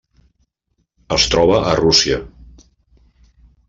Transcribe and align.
Es 1.17 1.27
troba 1.35 1.61
a 1.73 1.77
Rússia: 1.83 2.21